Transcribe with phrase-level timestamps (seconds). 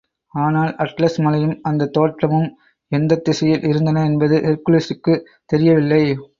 [0.33, 2.49] ஆனால், அட்லஸ் மலையும் அந்தத் தோட்டமும்
[2.91, 6.03] எந்தத் திசையில் இருந்தன என்பது ஹெர்க்குலிஸுக்குத் தெரியவில்லை.